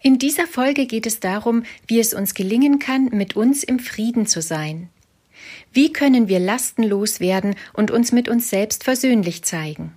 In 0.00 0.18
dieser 0.18 0.46
Folge 0.46 0.86
geht 0.86 1.06
es 1.06 1.20
darum, 1.20 1.64
wie 1.86 1.98
es 1.98 2.14
uns 2.14 2.34
gelingen 2.34 2.78
kann, 2.78 3.06
mit 3.06 3.36
uns 3.36 3.64
im 3.64 3.78
Frieden 3.78 4.26
zu 4.26 4.40
sein. 4.40 4.88
Wie 5.72 5.92
können 5.92 6.28
wir 6.28 6.38
lastenlos 6.38 7.20
werden 7.20 7.56
und 7.72 7.90
uns 7.90 8.12
mit 8.12 8.28
uns 8.28 8.50
selbst 8.50 8.84
versöhnlich 8.84 9.42
zeigen? 9.44 9.92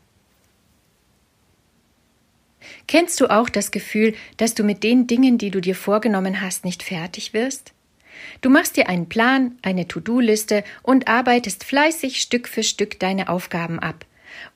Kennst 2.88 3.22
du 3.22 3.27
auch 3.27 3.50
das 3.50 3.72
Gefühl, 3.72 4.16
dass 4.38 4.54
du 4.55 4.64
mit 4.64 4.84
den 4.84 5.08
Dingen, 5.08 5.38
die 5.38 5.52
du 5.52 5.62
dir 5.62 5.76
vorgenommen 5.76 6.41
hast, 6.41 6.66
nicht 6.66 6.84
fertig 6.84 7.34
wirst? 7.34 7.74
Du 8.41 8.49
machst 8.49 8.77
dir 8.77 8.90
einen 8.90 9.08
Plan, 9.08 9.58
eine 9.62 9.88
To-Do-Liste 9.88 10.63
und 10.84 11.08
arbeitest 11.08 11.63
fleißig 11.63 12.22
Stück 12.22 12.48
für 12.48 12.63
Stück 12.63 12.99
deine 12.99 13.30
Aufgaben 13.30 13.80
ab. 13.80 14.05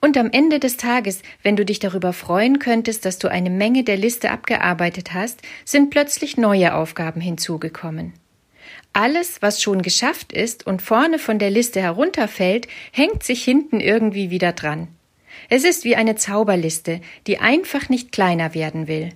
Und 0.02 0.18
am 0.18 0.30
Ende 0.32 0.60
des 0.60 0.78
Tages, 0.78 1.22
wenn 1.44 1.56
du 1.56 1.66
dich 1.66 1.80
darüber 1.80 2.14
freuen 2.14 2.60
könntest, 2.60 3.06
dass 3.06 3.18
du 3.18 3.28
eine 3.28 3.50
Menge 3.50 3.84
der 3.84 3.98
Liste 3.98 4.32
abgearbeitet 4.32 5.14
hast, 5.14 5.42
sind 5.64 5.90
plötzlich 5.90 6.38
neue 6.38 6.76
Aufgaben 6.76 7.22
hinzugekommen. 7.22 8.14
Alles, 8.94 9.42
was 9.42 9.62
schon 9.62 9.82
geschafft 9.82 10.32
ist 10.32 10.66
und 10.66 10.82
vorne 10.82 11.20
von 11.20 11.38
der 11.38 11.50
Liste 11.50 11.82
herunterfällt, 11.82 12.68
hängt 12.92 13.24
sich 13.24 13.44
hinten 13.44 13.80
irgendwie 13.82 14.30
wieder 14.30 14.54
dran. 14.54 14.88
Es 15.50 15.64
ist 15.64 15.84
wie 15.84 15.96
eine 15.96 16.16
Zauberliste, 16.16 17.02
die 17.28 17.40
einfach 17.40 17.90
nicht 17.90 18.12
kleiner 18.12 18.54
werden 18.54 18.88
will. 18.88 19.10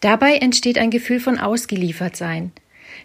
Dabei 0.00 0.36
entsteht 0.36 0.78
ein 0.78 0.90
Gefühl 0.90 1.20
von 1.20 1.38
Ausgeliefertsein. 1.38 2.52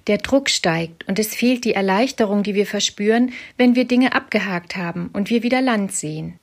Der 0.08 0.17
Druck 0.17 0.50
steigt 0.50 1.08
und 1.08 1.20
es 1.20 1.36
fehlt 1.36 1.66
die 1.66 1.73
Erleichterung, 1.73 2.44
die 2.44 2.56
wir 2.56 2.66
verspüren, 2.66 3.34
wenn 3.58 3.75
wir 3.75 3.86
Dinge 3.86 4.14
abgehakt 4.14 4.75
haben 4.75 5.09
und 5.14 5.30
wir 5.30 5.44
wieder 5.44 5.61
Land 5.61 5.92
sehen. 5.92 6.39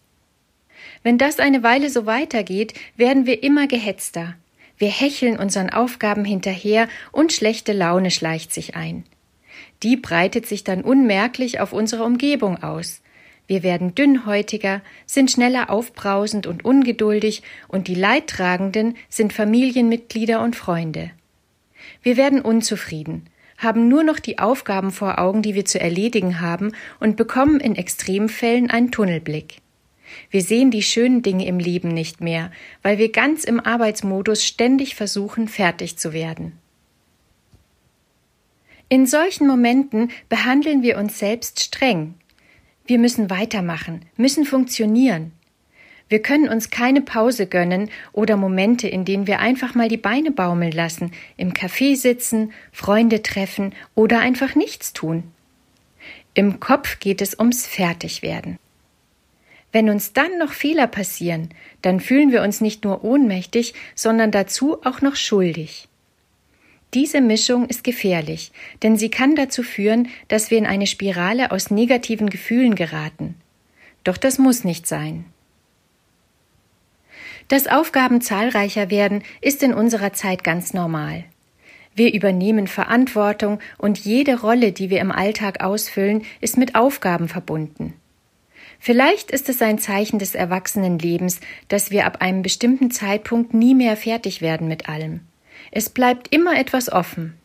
Wenn 1.02 1.18
das 1.18 1.38
eine 1.38 1.62
Weile 1.62 1.90
so 1.90 2.06
weitergeht, 2.06 2.74
werden 2.96 3.27
wir 3.27 3.42
immer 3.42 3.66
gehetzter. 3.66 4.34
Wir 4.77 4.88
hecheln 4.88 5.38
unseren 5.38 5.70
Aufgaben 5.70 6.24
hinterher 6.24 6.88
und 7.12 7.32
schlechte 7.32 7.72
Laune 7.72 8.10
schleicht 8.10 8.52
sich 8.52 8.77
ein. 8.77 9.05
Die 9.83 9.96
breitet 9.96 10.46
sich 10.46 10.64
dann 10.64 10.83
unmerklich 10.83 11.60
auf 11.60 11.72
unsere 11.72 12.05
Umgebung 12.05 12.62
aus. 12.62 13.00
Wir 13.46 13.62
werden 13.62 13.94
dünnhäutiger, 13.94 14.83
sind 15.06 15.30
schneller 15.30 15.70
aufbrausend 15.70 16.46
und 16.46 16.64
ungeduldig, 16.64 17.42
und 17.66 17.88
die 17.88 17.94
Leidtragenden 17.94 18.96
sind 19.08 19.33
Familienmitglieder 19.33 20.42
und 20.42 20.55
Freunde. 20.55 21.10
Wir 22.02 22.16
werden 22.16 22.42
unzufrieden, 22.42 23.27
haben 23.59 23.89
nur 23.89 24.05
noch 24.05 24.19
die 24.19 24.39
Aufgaben 24.39 24.91
vor 24.91 25.19
Augen, 25.19 25.42
die 25.42 25.55
wir 25.55 25.64
zu 25.64 25.78
erledigen 25.78 26.41
haben, 26.41 26.73
und 27.01 27.17
bekommen 27.17 27.61
in 27.61 27.77
Extremfällen 27.77 28.70
einen 28.70 28.91
Tunnelblick. 28.91 29.61
Wir 30.31 30.42
sehen 30.42 30.70
die 30.70 30.83
schönen 30.83 31.23
Dinge 31.23 31.47
im 31.47 31.59
Leben 31.59 31.89
nicht 31.89 32.20
mehr, 32.20 32.51
weil 32.83 32.98
wir 32.98 33.12
ganz 33.12 33.45
im 33.45 33.61
Arbeitsmodus 33.61 34.45
ständig 34.45 34.95
versuchen, 34.95 35.48
fertig 35.48 35.98
zu 35.98 36.12
werden. 36.12 36.52
In 38.89 39.07
solchen 39.07 39.47
Momenten 39.47 40.11
behandeln 40.30 40.83
wir 40.83 40.97
uns 40.97 41.18
selbst 41.18 41.61
streng. 41.61 42.14
Wir 42.86 42.98
müssen 42.98 43.29
weitermachen, 43.29 44.07
müssen 44.17 44.47
funktionieren. 44.47 45.33
Wir 46.08 46.23
können 46.23 46.48
uns 46.48 46.70
keine 46.70 47.02
Pause 47.02 47.46
gönnen 47.46 47.91
oder 48.13 48.36
Momente, 48.36 48.89
in 48.89 49.05
denen 49.05 49.27
wir 49.27 49.41
einfach 49.41 49.74
mal 49.74 49.89
die 49.89 49.98
Beine 49.98 50.30
baumeln 50.30 50.73
lassen, 50.73 51.13
im 51.36 51.52
Café 51.52 51.96
sitzen, 51.96 52.52
Freunde 52.73 53.23
treffen 53.23 53.74
oder 53.95 54.20
einfach 54.20 54.55
nichts 54.55 54.92
tun. 54.92 55.24
Im 56.35 56.61
Kopf 56.61 56.98
geht 57.01 57.20
es 57.20 57.39
ums 57.39 57.67
Fertigwerden. 57.67 58.58
Wenn 59.70 59.91
uns 59.91 60.14
dann 60.14 60.39
noch 60.39 60.52
Fehler 60.52 60.86
passieren, 60.86 61.51
dann 61.83 62.01
fühlen 62.01 62.33
wir 62.33 62.42
uns 62.42 62.63
nicht 62.63 62.85
nur 62.85 63.05
ohnmächtig, 63.05 63.74
sondern 63.95 64.30
dazu 64.30 64.79
auch 64.85 65.02
noch 65.02 65.17
schuldig. 65.17 65.89
Diese 66.95 67.20
Mischung 67.20 67.67
ist 67.67 67.85
gefährlich, 67.85 68.51
denn 68.83 68.97
sie 68.97 69.11
kann 69.11 69.35
dazu 69.35 69.63
führen, 69.63 70.08
dass 70.29 70.51
wir 70.51 70.57
in 70.57 70.64
eine 70.64 70.86
Spirale 70.86 71.51
aus 71.51 71.70
negativen 71.70 72.30
Gefühlen 72.30 72.77
geraten. 72.77 73.35
Doch 74.05 74.17
das 74.17 74.39
muss 74.39 74.64
nicht 74.64 74.86
sein. 74.86 75.27
Dass 77.48 77.67
Aufgaben 77.67 78.20
zahlreicher 78.20 78.91
werden, 78.91 79.23
ist 79.41 79.63
in 79.63 79.73
unserer 79.73 80.13
Zeit 80.13 80.45
ganz 80.45 80.75
normal. 80.75 81.25
Wir 81.95 82.13
übernehmen 82.14 82.67
Verantwortung 82.67 83.59
und 83.79 83.98
jede 83.98 84.41
Rolle, 84.41 84.73
die 84.73 84.91
wir 84.91 85.01
im 85.01 85.11
Alltag 85.11 85.64
ausfüllen, 85.64 86.25
ist 86.41 86.57
mit 86.57 86.75
Aufgaben 86.75 87.27
verbunden. 87.27 87.95
Vielleicht 88.79 89.31
ist 89.31 89.48
es 89.48 89.61
ein 89.63 89.79
Zeichen 89.79 90.19
des 90.19 90.35
Erwachsenenlebens, 90.35 91.41
dass 91.67 91.91
wir 91.91 92.07
ab 92.07 92.20
einem 92.20 92.42
bestimmten 92.42 92.91
Zeitpunkt 92.91 93.55
nie 93.55 93.75
mehr 93.75 93.97
fertig 93.97 94.41
werden 94.41 94.69
mit 94.69 94.89
allem. 94.89 95.20
Es 95.73 95.91
bleibt 95.91 96.33
immer 96.33 96.57
etwas 96.57 96.92
offen. 96.92 97.37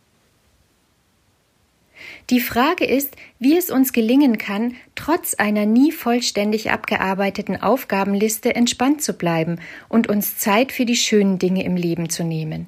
Die 2.30 2.40
Frage 2.40 2.86
ist, 2.86 3.16
wie 3.40 3.58
es 3.58 3.69
uns 3.69 3.94
gelingen 3.94 4.38
kann, 4.38 4.75
trotz 4.96 5.34
einer 5.34 5.66
nie 5.66 5.91
vollständig 5.91 6.72
abgearbeiteten 6.72 7.62
Aufgabenliste 7.62 8.56
entspannt 8.56 9.02
zu 9.02 9.14
bleiben 9.14 9.59
und 9.90 10.08
uns 10.08 10.38
Zeit 10.38 10.72
für 10.72 10.86
die 10.86 10.96
schönen 10.96 11.40
Dinge 11.40 11.64
im 11.64 11.75
Leben 11.75 12.09
zu 12.09 12.24
nehmen. 12.24 12.68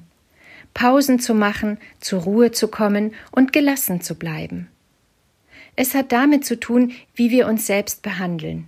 Pausen 0.74 1.18
zu 1.18 1.34
machen, 1.34 1.78
zur 2.00 2.22
Ruhe 2.22 2.50
zu 2.50 2.68
kommen 2.68 3.14
und 3.30 3.52
gelassen 3.52 4.02
zu 4.02 4.14
bleiben. 4.14 4.68
Es 5.74 5.94
hat 5.94 6.12
damit 6.12 6.44
zu 6.44 6.60
tun, 6.60 6.92
wie 7.14 7.30
wir 7.30 7.46
uns 7.46 7.66
selbst 7.66 8.02
behandeln. 8.02 8.66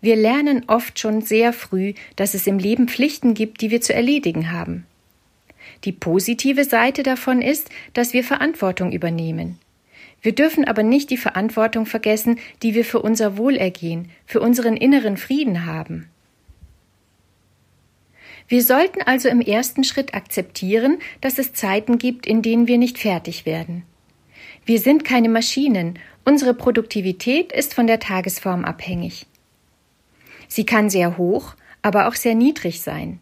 Wir 0.00 0.16
lernen 0.16 0.64
oft 0.68 0.98
schon 0.98 1.22
sehr 1.22 1.52
früh, 1.52 1.94
dass 2.14 2.34
es 2.34 2.46
im 2.46 2.58
Leben 2.58 2.86
Pflichten 2.86 3.34
gibt, 3.34 3.60
die 3.60 3.70
wir 3.70 3.80
zu 3.80 3.94
erledigen 3.94 4.52
haben. 4.52 4.86
Die 5.84 5.92
positive 5.92 6.64
Seite 6.64 7.02
davon 7.02 7.42
ist, 7.42 7.70
dass 7.92 8.12
wir 8.12 8.22
Verantwortung 8.22 8.92
übernehmen. 8.92 9.58
Wir 10.26 10.34
dürfen 10.34 10.64
aber 10.64 10.82
nicht 10.82 11.10
die 11.10 11.18
Verantwortung 11.18 11.86
vergessen, 11.86 12.40
die 12.60 12.74
wir 12.74 12.84
für 12.84 13.00
unser 13.00 13.38
Wohlergehen, 13.38 14.10
für 14.24 14.40
unseren 14.40 14.76
inneren 14.76 15.18
Frieden 15.18 15.66
haben. 15.66 16.08
Wir 18.48 18.64
sollten 18.64 19.02
also 19.02 19.28
im 19.28 19.40
ersten 19.40 19.84
Schritt 19.84 20.14
akzeptieren, 20.14 20.98
dass 21.20 21.38
es 21.38 21.52
Zeiten 21.52 21.98
gibt, 21.98 22.26
in 22.26 22.42
denen 22.42 22.66
wir 22.66 22.76
nicht 22.76 22.98
fertig 22.98 23.46
werden. 23.46 23.84
Wir 24.64 24.80
sind 24.80 25.04
keine 25.04 25.28
Maschinen, 25.28 25.96
unsere 26.24 26.54
Produktivität 26.54 27.52
ist 27.52 27.72
von 27.72 27.86
der 27.86 28.00
Tagesform 28.00 28.64
abhängig. 28.64 29.26
Sie 30.48 30.66
kann 30.66 30.90
sehr 30.90 31.18
hoch, 31.18 31.54
aber 31.82 32.08
auch 32.08 32.16
sehr 32.16 32.34
niedrig 32.34 32.82
sein. 32.82 33.20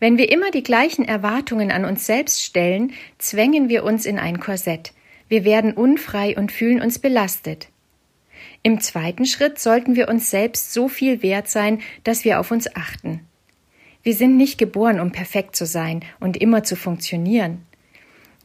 Wenn 0.00 0.16
wir 0.16 0.32
immer 0.32 0.50
die 0.50 0.62
gleichen 0.62 1.04
Erwartungen 1.04 1.70
an 1.70 1.84
uns 1.84 2.06
selbst 2.06 2.42
stellen, 2.42 2.94
zwängen 3.18 3.68
wir 3.68 3.84
uns 3.84 4.06
in 4.06 4.18
ein 4.18 4.40
Korsett, 4.40 4.94
wir 5.32 5.46
werden 5.46 5.72
unfrei 5.72 6.36
und 6.36 6.52
fühlen 6.52 6.82
uns 6.82 6.98
belastet. 6.98 7.68
Im 8.62 8.82
zweiten 8.82 9.24
Schritt 9.24 9.58
sollten 9.58 9.96
wir 9.96 10.10
uns 10.10 10.28
selbst 10.28 10.74
so 10.74 10.88
viel 10.88 11.22
wert 11.22 11.48
sein, 11.48 11.80
dass 12.04 12.26
wir 12.26 12.38
auf 12.38 12.50
uns 12.50 12.76
achten. 12.76 13.20
Wir 14.02 14.14
sind 14.14 14.36
nicht 14.36 14.58
geboren, 14.58 15.00
um 15.00 15.10
perfekt 15.10 15.56
zu 15.56 15.64
sein 15.64 16.00
und 16.20 16.36
immer 16.36 16.64
zu 16.64 16.76
funktionieren. 16.76 17.62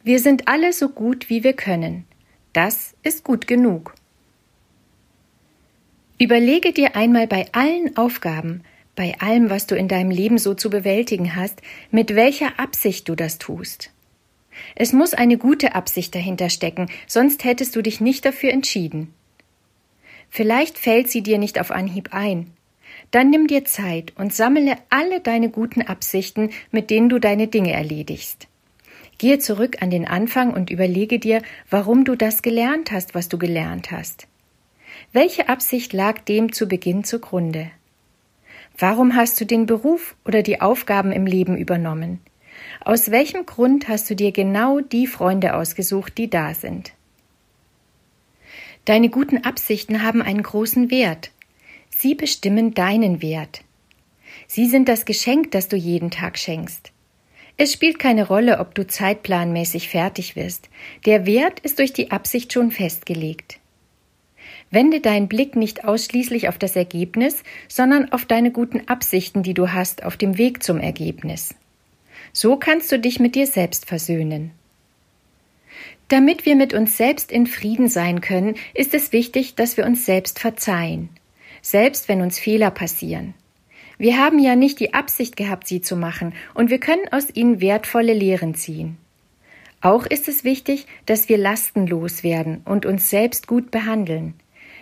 Wir 0.02 0.18
sind 0.18 0.48
alle 0.48 0.72
so 0.72 0.88
gut, 0.88 1.28
wie 1.28 1.44
wir 1.44 1.52
können. 1.52 2.06
Das 2.54 2.94
ist 3.02 3.22
gut 3.22 3.46
genug. 3.46 3.94
Überlege 6.18 6.72
dir 6.72 6.96
einmal 6.96 7.26
bei 7.26 7.48
allen 7.52 7.98
Aufgaben, 7.98 8.62
bei 8.96 9.14
allem, 9.20 9.50
was 9.50 9.66
du 9.66 9.76
in 9.76 9.88
deinem 9.88 10.10
Leben 10.10 10.38
so 10.38 10.54
zu 10.54 10.70
bewältigen 10.70 11.36
hast, 11.36 11.60
mit 11.90 12.14
welcher 12.14 12.58
Absicht 12.58 13.10
du 13.10 13.14
das 13.14 13.36
tust. 13.36 13.92
Es 14.74 14.92
muss 14.92 15.14
eine 15.14 15.38
gute 15.38 15.74
Absicht 15.74 16.14
dahinter 16.14 16.50
stecken, 16.50 16.88
sonst 17.06 17.44
hättest 17.44 17.76
du 17.76 17.82
dich 17.82 18.00
nicht 18.00 18.24
dafür 18.24 18.50
entschieden. 18.50 19.14
Vielleicht 20.30 20.78
fällt 20.78 21.10
sie 21.10 21.22
dir 21.22 21.38
nicht 21.38 21.60
auf 21.60 21.70
Anhieb 21.70 22.12
ein. 22.12 22.52
Dann 23.10 23.30
nimm 23.30 23.46
dir 23.46 23.64
Zeit 23.64 24.12
und 24.16 24.34
sammle 24.34 24.76
alle 24.90 25.20
deine 25.20 25.50
guten 25.50 25.82
Absichten, 25.82 26.50
mit 26.70 26.90
denen 26.90 27.08
du 27.08 27.18
deine 27.18 27.46
Dinge 27.48 27.72
erledigst. 27.72 28.48
Gehe 29.18 29.38
zurück 29.38 29.82
an 29.82 29.90
den 29.90 30.06
Anfang 30.06 30.52
und 30.52 30.70
überlege 30.70 31.18
dir, 31.18 31.42
warum 31.70 32.04
du 32.04 32.14
das 32.14 32.42
gelernt 32.42 32.92
hast, 32.92 33.14
was 33.14 33.28
du 33.28 33.38
gelernt 33.38 33.90
hast. 33.90 34.28
Welche 35.12 35.48
Absicht 35.48 35.92
lag 35.92 36.20
dem 36.20 36.52
zu 36.52 36.68
Beginn 36.68 37.02
zugrunde? 37.02 37.70
Warum 38.76 39.16
hast 39.16 39.40
du 39.40 39.44
den 39.44 39.66
Beruf 39.66 40.14
oder 40.24 40.42
die 40.42 40.60
Aufgaben 40.60 41.10
im 41.10 41.26
Leben 41.26 41.56
übernommen? 41.56 42.20
Aus 42.84 43.10
welchem 43.10 43.46
Grund 43.46 43.88
hast 43.88 44.08
du 44.10 44.16
dir 44.16 44.32
genau 44.32 44.80
die 44.80 45.06
Freunde 45.06 45.54
ausgesucht, 45.54 46.16
die 46.18 46.30
da 46.30 46.54
sind? 46.54 46.92
Deine 48.84 49.10
guten 49.10 49.44
Absichten 49.44 50.02
haben 50.02 50.22
einen 50.22 50.42
großen 50.42 50.90
Wert. 50.90 51.30
Sie 51.90 52.14
bestimmen 52.14 52.74
deinen 52.74 53.20
Wert. 53.20 53.62
Sie 54.46 54.66
sind 54.66 54.88
das 54.88 55.04
Geschenk, 55.04 55.50
das 55.50 55.68
du 55.68 55.76
jeden 55.76 56.10
Tag 56.10 56.38
schenkst. 56.38 56.92
Es 57.56 57.72
spielt 57.72 57.98
keine 57.98 58.26
Rolle, 58.26 58.60
ob 58.60 58.74
du 58.74 58.86
zeitplanmäßig 58.86 59.88
fertig 59.88 60.36
wirst. 60.36 60.70
Der 61.06 61.26
Wert 61.26 61.60
ist 61.60 61.80
durch 61.80 61.92
die 61.92 62.12
Absicht 62.12 62.52
schon 62.52 62.70
festgelegt. 62.70 63.58
Wende 64.70 65.00
deinen 65.00 65.28
Blick 65.28 65.56
nicht 65.56 65.84
ausschließlich 65.84 66.48
auf 66.48 66.56
das 66.56 66.76
Ergebnis, 66.76 67.42
sondern 67.68 68.12
auf 68.12 68.26
deine 68.26 68.52
guten 68.52 68.86
Absichten, 68.88 69.42
die 69.42 69.54
du 69.54 69.72
hast 69.72 70.04
auf 70.04 70.16
dem 70.16 70.38
Weg 70.38 70.62
zum 70.62 70.78
Ergebnis. 70.78 71.54
So 72.32 72.56
kannst 72.56 72.90
du 72.92 72.98
dich 72.98 73.20
mit 73.20 73.34
dir 73.34 73.46
selbst 73.46 73.86
versöhnen. 73.86 74.52
Damit 76.08 76.46
wir 76.46 76.56
mit 76.56 76.72
uns 76.72 76.96
selbst 76.96 77.30
in 77.30 77.46
Frieden 77.46 77.88
sein 77.88 78.20
können, 78.20 78.56
ist 78.74 78.94
es 78.94 79.12
wichtig, 79.12 79.54
dass 79.56 79.76
wir 79.76 79.84
uns 79.84 80.06
selbst 80.06 80.38
verzeihen, 80.38 81.10
selbst 81.60 82.08
wenn 82.08 82.22
uns 82.22 82.38
Fehler 82.38 82.70
passieren. 82.70 83.34
Wir 83.98 84.16
haben 84.16 84.38
ja 84.38 84.56
nicht 84.56 84.80
die 84.80 84.94
Absicht 84.94 85.36
gehabt, 85.36 85.66
sie 85.66 85.80
zu 85.80 85.96
machen, 85.96 86.32
und 86.54 86.70
wir 86.70 86.78
können 86.78 87.08
aus 87.10 87.26
ihnen 87.34 87.60
wertvolle 87.60 88.14
Lehren 88.14 88.54
ziehen. 88.54 88.96
Auch 89.80 90.06
ist 90.06 90.28
es 90.28 90.44
wichtig, 90.44 90.86
dass 91.04 91.28
wir 91.28 91.36
lastenlos 91.36 92.22
werden 92.22 92.62
und 92.64 92.86
uns 92.86 93.10
selbst 93.10 93.46
gut 93.46 93.70
behandeln. 93.70 94.34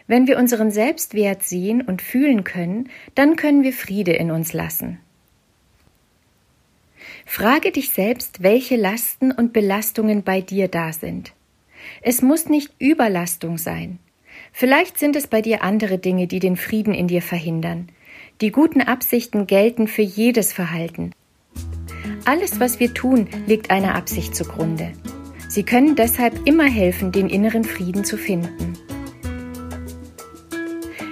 Wenn 0.06 0.26
wir 0.28 0.38
unseren 0.38 0.70
Selbstwert 0.70 1.42
sehen 1.42 1.82
und 1.82 2.02
fühlen 2.02 2.44
können, 2.44 2.88
dann 3.14 3.36
können 3.36 3.62
wir 3.64 3.72
Friede 3.72 4.12
in 4.12 4.30
uns 4.30 4.52
lassen. 4.52 5.00
Frage 7.28 7.72
dich 7.72 7.90
selbst, 7.90 8.42
welche 8.42 8.76
Lasten 8.76 9.32
und 9.32 9.52
Belastungen 9.52 10.22
bei 10.22 10.40
dir 10.40 10.68
da 10.68 10.92
sind. 10.92 11.32
Es 12.00 12.22
muss 12.22 12.48
nicht 12.48 12.72
Überlastung 12.78 13.58
sein. 13.58 13.98
Vielleicht 14.52 14.98
sind 14.98 15.16
es 15.16 15.26
bei 15.26 15.42
dir 15.42 15.62
andere 15.62 15.98
Dinge, 15.98 16.28
die 16.28 16.38
den 16.38 16.56
Frieden 16.56 16.94
in 16.94 17.08
dir 17.08 17.20
verhindern. 17.20 17.88
Die 18.40 18.52
guten 18.52 18.80
Absichten 18.80 19.46
gelten 19.46 19.88
für 19.88 20.02
jedes 20.02 20.52
Verhalten. 20.52 21.10
Alles, 22.24 22.58
was 22.60 22.80
wir 22.80 22.94
tun, 22.94 23.28
liegt 23.46 23.70
einer 23.70 23.96
Absicht 23.96 24.34
zugrunde. 24.34 24.92
Sie 25.48 25.64
können 25.64 25.96
deshalb 25.96 26.46
immer 26.46 26.64
helfen, 26.64 27.12
den 27.12 27.28
inneren 27.28 27.64
Frieden 27.64 28.04
zu 28.04 28.16
finden. 28.16 28.74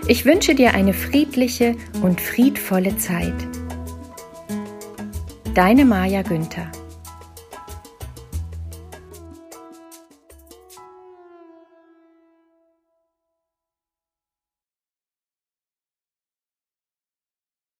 Ich 0.07 0.25
wünsche 0.25 0.55
dir 0.55 0.75
eine 0.75 0.95
friedliche 0.95 1.77
und 2.03 2.21
friedvolle 2.21 2.97
Zeit. 2.99 3.35
Deine 5.55 5.85
Maja 5.85 6.23
Günther 6.23 6.67